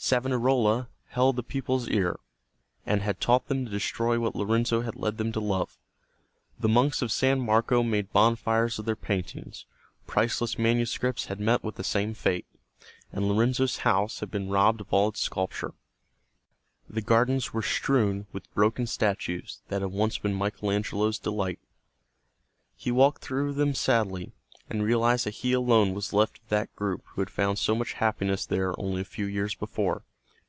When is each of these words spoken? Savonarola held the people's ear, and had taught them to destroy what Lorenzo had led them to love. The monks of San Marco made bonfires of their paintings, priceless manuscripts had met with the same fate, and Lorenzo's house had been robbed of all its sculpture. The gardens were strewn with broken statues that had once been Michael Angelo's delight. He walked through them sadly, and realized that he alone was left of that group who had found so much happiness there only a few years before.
Savonarola 0.00 0.88
held 1.08 1.34
the 1.34 1.42
people's 1.42 1.88
ear, 1.88 2.20
and 2.86 3.02
had 3.02 3.20
taught 3.20 3.48
them 3.48 3.64
to 3.64 3.70
destroy 3.72 4.20
what 4.20 4.36
Lorenzo 4.36 4.82
had 4.82 4.94
led 4.94 5.18
them 5.18 5.32
to 5.32 5.40
love. 5.40 5.76
The 6.60 6.68
monks 6.68 7.02
of 7.02 7.10
San 7.10 7.40
Marco 7.40 7.82
made 7.82 8.12
bonfires 8.12 8.78
of 8.78 8.84
their 8.84 8.94
paintings, 8.94 9.66
priceless 10.06 10.56
manuscripts 10.56 11.24
had 11.26 11.40
met 11.40 11.64
with 11.64 11.74
the 11.74 11.82
same 11.82 12.14
fate, 12.14 12.46
and 13.12 13.26
Lorenzo's 13.28 13.78
house 13.78 14.20
had 14.20 14.30
been 14.30 14.48
robbed 14.48 14.80
of 14.80 14.92
all 14.92 15.08
its 15.08 15.20
sculpture. 15.22 15.74
The 16.88 17.02
gardens 17.02 17.52
were 17.52 17.60
strewn 17.60 18.28
with 18.32 18.54
broken 18.54 18.86
statues 18.86 19.62
that 19.66 19.82
had 19.82 19.90
once 19.90 20.16
been 20.16 20.32
Michael 20.32 20.70
Angelo's 20.70 21.18
delight. 21.18 21.58
He 22.76 22.92
walked 22.92 23.20
through 23.22 23.54
them 23.54 23.74
sadly, 23.74 24.30
and 24.70 24.82
realized 24.82 25.24
that 25.24 25.30
he 25.36 25.54
alone 25.54 25.94
was 25.94 26.12
left 26.12 26.36
of 26.42 26.48
that 26.50 26.76
group 26.76 27.02
who 27.06 27.22
had 27.22 27.30
found 27.30 27.58
so 27.58 27.74
much 27.74 27.94
happiness 27.94 28.44
there 28.44 28.78
only 28.78 29.00
a 29.00 29.04
few 29.04 29.24
years 29.24 29.54
before. 29.54 30.04